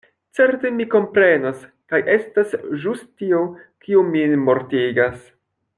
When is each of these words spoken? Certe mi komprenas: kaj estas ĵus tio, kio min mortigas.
Certe 0.37 0.69
mi 0.77 0.87
komprenas: 0.93 1.59
kaj 1.93 1.99
estas 2.15 2.57
ĵus 2.85 3.05
tio, 3.21 3.45
kio 3.85 4.03
min 4.17 4.35
mortigas. 4.49 5.21